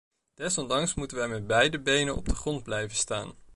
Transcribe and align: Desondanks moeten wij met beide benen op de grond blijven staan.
Desondanks 0.33 0.93
moeten 0.93 1.17
wij 1.17 1.27
met 1.27 1.47
beide 1.47 1.79
benen 1.79 2.15
op 2.15 2.25
de 2.25 2.35
grond 2.35 2.63
blijven 2.63 2.97
staan. 2.97 3.33